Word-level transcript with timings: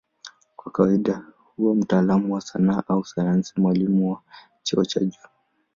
Kwa 0.55 0.71
kawaida 0.71 1.25
huwa 1.37 1.75
mtaalamu 1.75 2.33
wa 2.33 2.41
sanaa 2.41 2.83
au 2.87 3.05
sayansi, 3.05 3.53
mwalimu 3.57 4.11
wa 4.11 4.21
cheo 4.63 4.85
cha 4.85 4.99
juu. 4.99 5.27